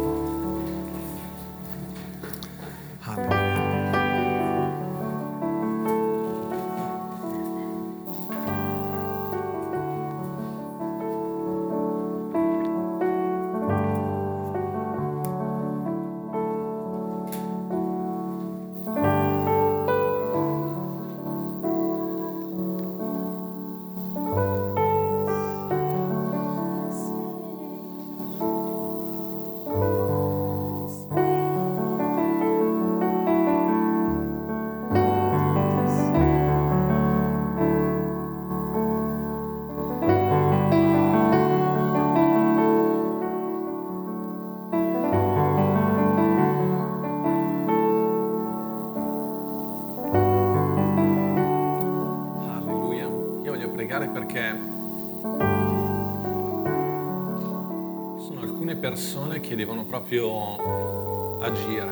[59.52, 61.92] Che devono proprio agire,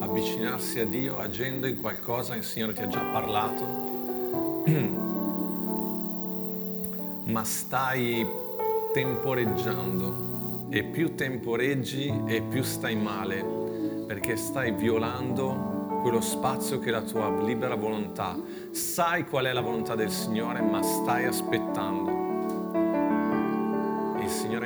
[0.00, 3.64] avvicinarsi a Dio agendo in qualcosa il Signore ti ha già parlato,
[7.24, 8.26] ma stai
[8.92, 13.42] temporeggiando e più temporeggi e più stai male
[14.06, 18.36] perché stai violando quello spazio che è la tua libera volontà.
[18.70, 22.17] Sai qual è la volontà del Signore, ma stai aspettando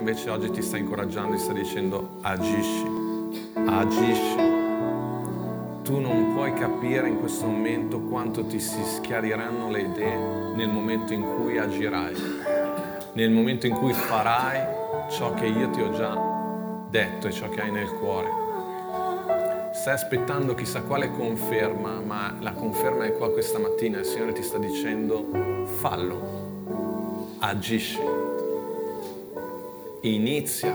[0.02, 2.86] invece oggi ti sta incoraggiando, ti sta dicendo agisci,
[3.54, 4.36] agisci.
[5.84, 11.12] Tu non puoi capire in questo momento quanto ti si schiariranno le idee nel momento
[11.12, 12.14] in cui agirai,
[13.12, 16.18] nel momento in cui farai ciò che io ti ho già
[16.90, 18.28] detto e ciò che hai nel cuore.
[19.72, 24.00] Stai aspettando chissà quale conferma, ma la conferma è qua questa mattina.
[24.00, 28.21] Il Signore ti sta dicendo fallo, agisci
[30.02, 30.74] inizia.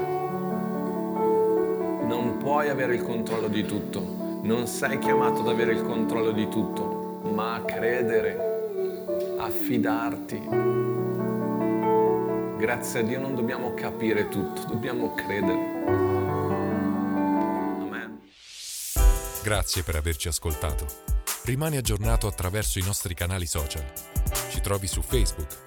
[2.05, 6.47] Non puoi avere il controllo di tutto, non sei chiamato ad avere il controllo di
[6.47, 8.38] tutto, ma a credere,
[9.38, 10.39] a fidarti.
[12.57, 15.84] Grazie a Dio non dobbiamo capire tutto, dobbiamo credere.
[17.82, 18.21] Amen.
[19.43, 20.86] Grazie per averci ascoltato.
[21.43, 23.84] Rimani aggiornato attraverso i nostri canali social.
[24.49, 25.66] Ci trovi su Facebook,